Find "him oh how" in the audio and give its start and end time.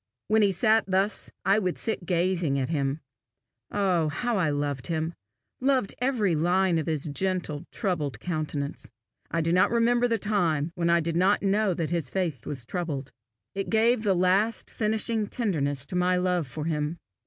2.69-4.35